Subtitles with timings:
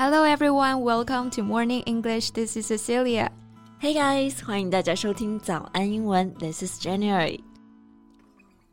[0.00, 2.30] Hello everyone, welcome to Morning English.
[2.32, 3.30] This is Cecilia.
[3.80, 6.32] Hey guys，欢迎大家收听早安英文。
[6.34, 7.40] This is January.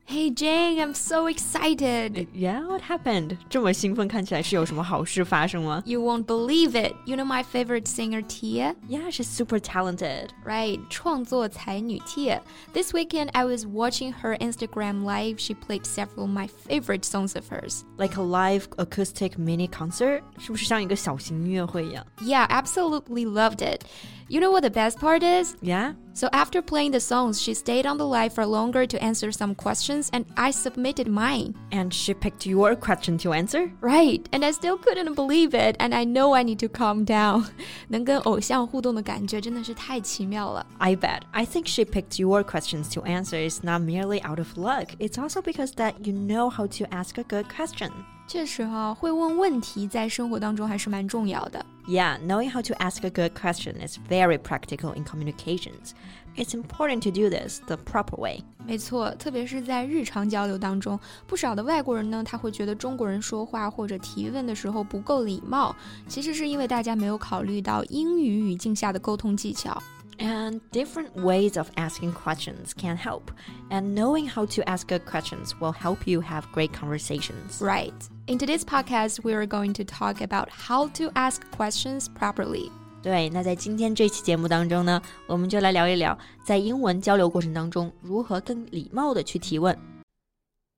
[0.08, 2.28] Hey Jane, I'm so excited.
[2.36, 3.38] Yeah, what happened?
[3.50, 6.94] 这么兴奋，看起来是有什么好事发生吗 You won't believe it.
[7.06, 8.76] You know my favorite singer Tia?
[8.88, 10.28] Yeah, she's super talented.
[10.46, 12.42] Right, 创作才女 Tia.
[12.74, 15.40] This weekend I was watching her Instagram live.
[15.40, 17.86] She played several of my favorite songs of hers.
[17.98, 23.84] Like a live acoustic mini concert，是不是像一个小型音乐会一样 Yeah, absolutely loved it.
[24.30, 25.56] You know what the best part is?
[25.62, 25.94] ？Yeah.
[26.14, 29.54] So after playing the songs, she stayed on the live for longer to answer some
[29.54, 31.56] questions and I submitted mine.
[31.72, 33.72] And she picked your question to answer.
[33.82, 37.46] Right, and I still couldn't believe it, and I know I need to calm down.
[37.90, 40.66] 能跟偶像互动的感觉真的是太奇妙了。
[40.78, 41.22] I bet.
[41.32, 44.96] I think she picked your questions to answer is not merely out of luck.
[45.00, 47.92] It's also because that you know how to ask a good question.
[48.29, 51.65] 确实哈、会问问题在生活当中还是蛮重要的。
[51.89, 55.93] Yeah, knowing how to ask a good question is very practical in communications.
[56.37, 58.45] It's important to do this the proper way.
[58.67, 65.75] 没错，特别是在日常交流当中，不少的外国人呢，他会觉得中国人说话或者提问的时候不够礼貌，
[66.07, 69.83] 其实是因为大家没有考虑到英语语境下的沟通技巧。
[70.20, 73.32] And different ways of asking questions can help.
[73.72, 77.60] And knowing how to ask good questions will help you have great conversations.
[77.60, 77.94] Right.
[78.28, 82.70] In today's podcast, we are going to talk about how to ask questions properly.
[83.02, 89.78] 对，那在今天这期节目当中呢，我们就来聊一聊，在英文交流过程当中，如何更礼貌的去提问。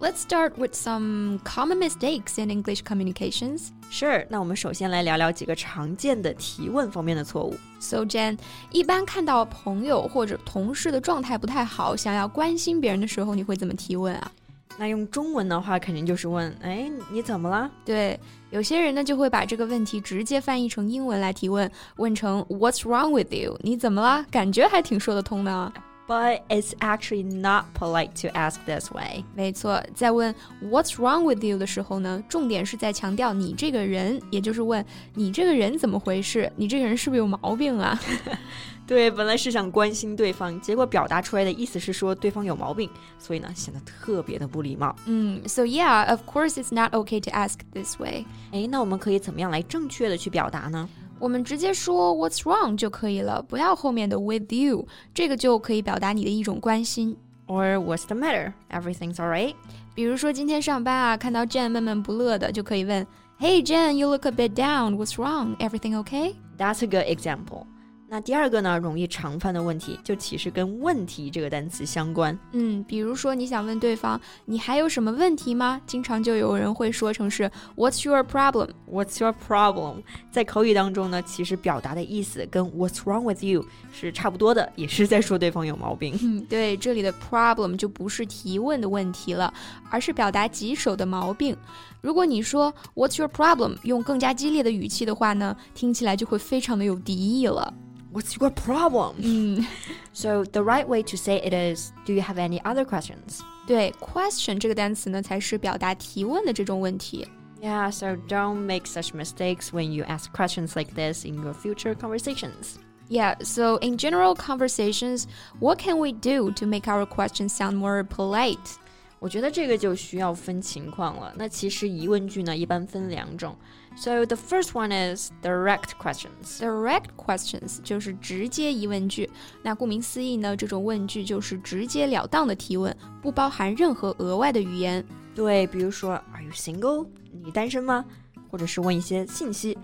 [0.00, 3.68] Let's start with some common mistakes in English communications.
[3.90, 7.56] Sure，那我们首先来聊聊几个常见的提问方面的错误。
[7.80, 8.38] So Jen，
[8.70, 14.30] 一般看到朋友或者同事的状态不太好，想要关心别人的时候，你会怎么提问啊？
[14.76, 17.70] 那用中文的话，肯定就是问：哎，你怎么了？
[17.82, 23.58] 对，有些人呢就会把这个问题直接翻译成英文来提问，问成 What's wrong with you？
[23.62, 24.26] 你怎么了？
[24.30, 25.72] 感觉还挺说得通的啊。
[26.11, 29.23] But it's actually not polite to ask this way.
[29.33, 36.51] 没错，在问 What's wrong with you 的时候呢，重点是在强调你这个人，也就是问你这个人怎么回事？
[36.57, 37.97] 你这个人是不是有毛病啊？
[38.85, 44.93] 对，本来是想关心对方，结果表达出来的意思是说对方有毛病，所以呢显得特别的不礼貌。
[45.05, 48.25] 嗯，So yeah, of course it's not okay to ask this way.
[48.51, 50.89] 哎，那我们可以怎么样来正确的去表达呢？
[51.20, 57.16] 我们直接说 What's wrong 就可以了，不要后面的 with you，这个就可以表达你的一种关心。
[57.46, 58.52] Or what's the matter?
[58.70, 59.54] Everything's alright?
[59.94, 63.06] 比如说今天上班啊，看到 Jen 闷闷不乐的，就可以问
[63.38, 64.96] Hey Jen, you look a bit down.
[64.96, 65.56] What's wrong?
[65.58, 66.34] Everything okay?
[66.58, 67.66] That's a good example.
[68.13, 72.37] 那第二个呢，容易常犯的问题，就其实跟“问题”这个单词相关。
[72.51, 75.81] 嗯，比如说你想问对方你还有什么问题吗？
[75.87, 80.01] 经常就有人会说成是 What's your problem？What's your problem？
[80.29, 86.13] 在口语当中呢，其实表达的意思跟 What's wrong with you 是差不多的，也是在说对方有毛病。
[86.21, 89.53] 嗯，对，这里的 problem 就不是提问的问题了，
[89.89, 91.55] 而是表达棘手的毛病。
[92.01, 93.77] 如果你说 What's your problem？
[93.83, 97.73] 用更加激烈的语气的话呢，听起来就会非常的有敌意了。
[98.12, 99.16] What's your problem?
[99.18, 99.66] 嗯，
[100.14, 103.40] So the right way to say it is, Do you have any other questions?
[103.66, 107.26] 对，question 这个单词呢，才是表达提问的这种问题。
[107.60, 111.94] Yeah, so don't make such mistakes when you ask questions like this in your future
[111.94, 112.76] conversations.
[113.08, 115.26] Yeah, so in general conversations,
[115.60, 118.78] what can we do to make our questions sound more polite?
[119.21, 121.31] 我觉得这个就需要分情况了。
[121.35, 123.55] 那其实疑问句呢，一般分两种。
[123.95, 126.57] So the first one is direct questions.
[126.57, 129.29] Direct questions 就是直接疑问句。
[129.61, 135.05] 那顾名思义呢，这种问句就是直截了当的提问，不包含任何额外的语言。
[135.35, 137.05] 对，比如说，Are you single？
[137.43, 138.03] 你单身吗？
[138.49, 139.77] 或者是问一些信息。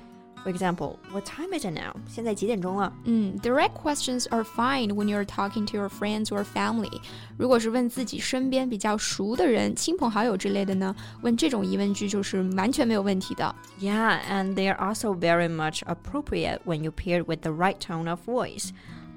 [0.46, 1.94] For example, what time is it now?
[2.08, 2.92] 现在几点钟了？
[3.04, 7.00] 嗯，direct questions are fine when you're talking to your friends or family。
[7.38, 13.54] 如果是问自己身边比较熟的人、亲朋好友之类的呢，问这种疑问句就是完全没有问题的。
[13.80, 18.10] Yeah, and they are also very much appropriate when you pair with the right tone
[18.10, 18.70] of voice.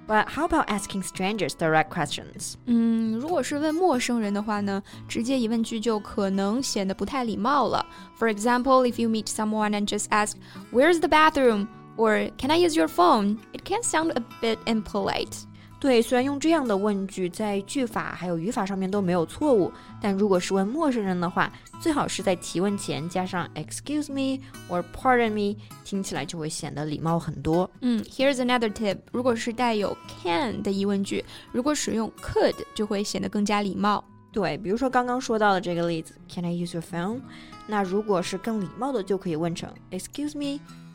[0.07, 2.53] But how about asking strangers direct questions?
[2.67, 7.83] 嗯，如果是问陌生人的话呢，直接疑问句就可能显得不太礼貌了。
[8.19, 10.33] For example, if you meet someone and just ask,
[10.71, 11.67] "Where's the bathroom?"
[11.97, 15.45] or "Can I use your phone?" It can sound a bit impolite.
[15.80, 21.50] 对，虽然用这样的问句在句法还有语法上面都没有错误，但如果是问陌生人的话，
[21.80, 24.38] 最好是在提问前加上 excuse me
[24.68, 27.68] or pardon me，听起来就会显得礼貌很多。
[27.80, 34.04] 嗯，Here's another tip，如果是带有 can 的疑问句，如果使用 could 就会显得更加礼貌。
[34.32, 37.20] 对，比如说刚刚说到的这个例子，Can I use your phone？
[37.66, 40.36] 那如果是更礼貌的，就可以问成 Excuse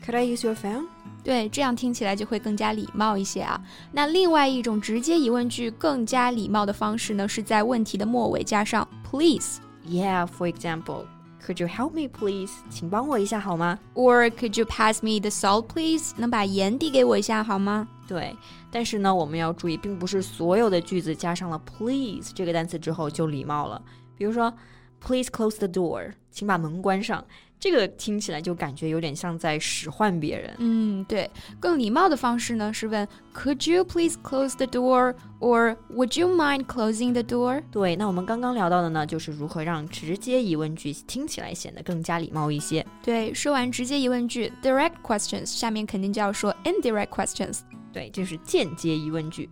[0.00, 0.86] me，Could I use your phone？
[1.22, 3.60] 对，这样听起来就会更加礼貌一些啊。
[3.92, 9.58] 那另外一种直接疑问句更加礼貌的方式呢，是在问题的末尾加上 please。
[9.86, 11.04] Yeah，for example。
[11.44, 12.50] Could you help me, please？
[12.70, 16.12] 请帮我一下好吗？Or could you pass me the salt, please？
[16.16, 17.86] 能把盐递给我一下好吗？
[18.08, 18.34] 对，
[18.68, 23.80] 但是呢，我们要注意，并不是所有的句子加上了 please 这个单词之后就礼貌了。
[24.16, 24.52] 比如说
[25.00, 27.24] ，Please close the door，请把门关上。
[27.58, 30.54] 这个听起来就感觉有点像在使唤别人。
[30.58, 31.28] 嗯，对，
[31.58, 37.62] 更礼貌的方式呢是问 Could you please close the door or Would you mind closing the door？
[37.72, 42.86] 对，那我们刚刚聊到的呢，就是如何让直接疑问句听起来显得更加礼貌一些。
[43.02, 47.60] 对，说完直接疑问句 direct questions，下面肯定就要说 indirect questions。
[47.90, 49.48] 对，这是间接疑问句。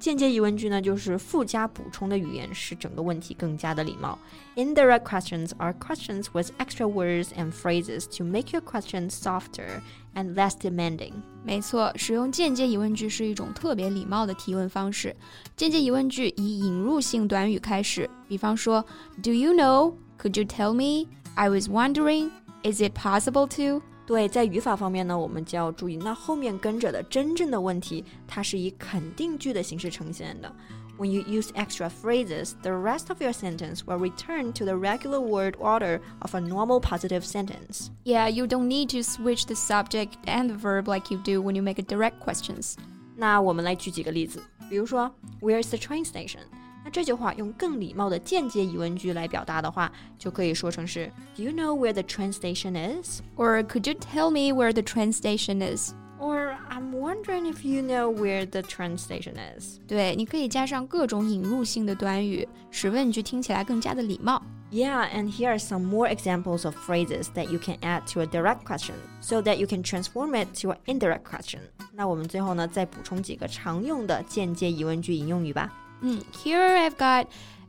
[0.00, 4.18] 间接疑问句呢，就是附加补充的语言，使整个问题更加的礼貌。
[4.54, 9.80] Indirect questions are questions with extra words and phrases to make your question softer
[10.14, 11.12] and less demanding。
[11.44, 15.16] 没错，使用间接疑问句是一种特别礼貌的提问方式。
[15.56, 18.84] 间接疑问句以引入性短语开始，比方说，
[19.22, 19.94] Do you know?
[20.18, 21.08] Could you tell me?
[21.34, 22.30] I was wondering.
[22.62, 23.82] Is it possible to?
[24.10, 30.54] 对，在语法方面呢，我们就要注意，那后面跟着的真正的问题，它是以肯定句的形式呈现的。
[30.98, 35.56] When you use extra phrases, the rest of your sentence will return to the regular word
[35.58, 37.88] order of a normal positive sentence.
[38.04, 41.54] Yeah, you don't need to switch the subject and the verb like you do when
[41.54, 42.76] you make direct questions.
[43.16, 45.10] 那我们来举几个例子，比如说，
[45.42, 46.40] Where's the train station?
[46.84, 53.20] 那这句话用更礼貌的间接疑问句来表达的话，就可以说成是 Do you know where the train station is?
[53.36, 55.92] Or could you tell me where the train station is?
[56.18, 59.78] Or I'm wondering if you know where the train station is.
[59.86, 64.42] 对，你可以加上各种引入性的短语，使问句听起来更加的礼貌。
[64.70, 68.64] Yeah, and here are some more examples of phrases that you can add to a direct
[68.64, 71.60] question, so that you can transform it to an indirect question.
[71.92, 75.70] 那我们最后呢，再补充几个常用的间接疑问句引用语吧。
[76.02, 77.28] Mm, here I've got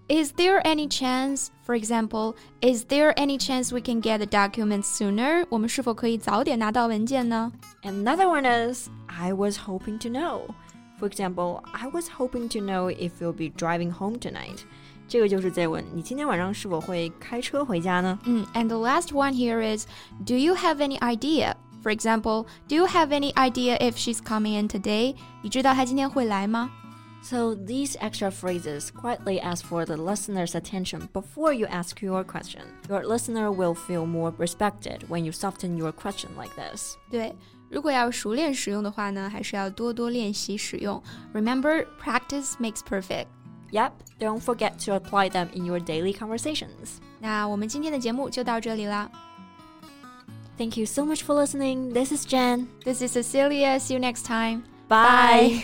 [0.10, 4.88] is there any chance, for example, is there any chance we can get the documents
[4.88, 5.46] sooner?
[5.50, 7.52] 我们是否可以早点拿到文件呢?
[7.84, 10.42] Another one is I was hoping to know.
[11.00, 14.60] For example, I was hoping to know if you'll be driving home tonight.
[15.10, 18.18] 这个就是在问你今天晚上是否会开车回家呢？
[18.26, 19.86] 嗯，and the last one here is
[20.26, 21.56] Do you have any idea?
[21.84, 25.16] For example, do you have any idea if she's coming in today?
[25.42, 26.70] 你知道她今天会来吗
[27.22, 32.62] ？so these extra phrases quietly ask for the listener's attention before you ask your question.
[32.90, 36.96] Your listener will feel more respected when you soften your question like this.
[37.12, 37.36] 对，
[37.70, 41.02] 如果要熟练使用的话呢，还是要多多练习使用。
[41.34, 43.28] Remember, practice makes perfect.
[43.72, 47.00] Yep, don't forget to apply them in your daily conversations.
[47.20, 49.12] 那我们今天的节目就到这里啦。
[50.58, 51.92] Thank you so much for listening.
[51.92, 52.68] This is Jen.
[52.86, 53.80] This is Cecilia.
[53.80, 54.64] See you next time.
[54.88, 55.64] Bye.